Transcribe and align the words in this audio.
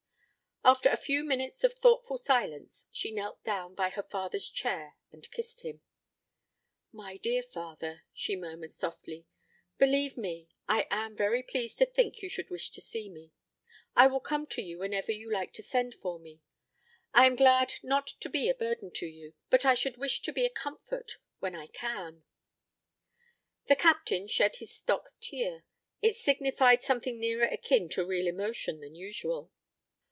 After 0.63 0.89
a 0.89 0.95
few 0.95 1.23
minutes 1.23 1.63
of 1.63 1.73
thoughtful 1.73 2.19
silence, 2.19 2.85
she 2.91 3.09
knelt 3.09 3.43
down 3.43 3.73
by 3.73 3.89
her 3.89 4.03
father's 4.03 4.47
chair 4.47 4.95
and 5.11 5.29
kissed 5.31 5.61
him. 5.61 5.81
"My 6.91 7.17
dear 7.17 7.41
father," 7.41 8.03
she 8.13 8.35
murmured 8.35 8.71
softly, 8.71 9.25
"believe 9.79 10.17
me, 10.17 10.49
I 10.69 10.85
am 10.91 11.15
very 11.15 11.41
pleased 11.41 11.79
to 11.79 11.87
think 11.87 12.21
you 12.21 12.29
should 12.29 12.51
wish 12.51 12.69
to 12.71 12.79
see 12.79 13.09
me. 13.09 13.31
I 13.95 14.05
will 14.05 14.19
come 14.19 14.45
to 14.47 14.61
you 14.61 14.77
whenever 14.77 15.11
you 15.11 15.33
like 15.33 15.51
to 15.53 15.63
send 15.63 15.95
for 15.95 16.19
me. 16.19 16.43
I 17.11 17.25
am 17.25 17.35
glad 17.35 17.73
not 17.81 18.05
to 18.19 18.29
be 18.29 18.47
a 18.47 18.53
burden 18.53 18.91
to 18.91 19.07
you; 19.07 19.33
but 19.49 19.65
I 19.65 19.73
should 19.73 19.97
wish 19.97 20.21
to 20.21 20.31
be 20.31 20.45
a 20.45 20.49
comfort 20.51 21.17
when 21.39 21.55
I 21.55 21.65
can." 21.65 22.23
The 23.65 23.75
Captain 23.75 24.27
shed 24.27 24.57
his 24.57 24.71
stock 24.71 25.09
tear. 25.19 25.63
It 26.03 26.17
signified 26.17 26.83
something 26.83 27.19
nearer 27.19 27.47
akin 27.47 27.89
to 27.89 28.05
real 28.05 28.27
emotion 28.27 28.81
than 28.81 28.93
usual. 28.93 29.51